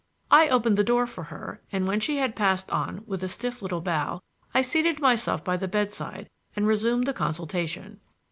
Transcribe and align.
I 0.31 0.49
opened 0.49 0.77
the 0.77 0.83
door 0.83 1.05
for 1.05 1.25
her, 1.25 1.61
and 1.71 1.85
when 1.87 1.99
she 1.99 2.17
had 2.17 2.35
passed 2.35 2.71
out 2.73 3.07
with 3.07 3.21
a 3.21 3.27
stiff 3.27 3.61
little 3.61 3.81
bow 3.81 4.19
I 4.51 4.63
seated 4.63 4.99
myself 4.99 5.43
by 5.43 5.57
the 5.57 5.67
bedside 5.67 6.27
and 6.55 6.65
resumed 6.65 7.05
the 7.05 7.13
consultation. 7.13 7.99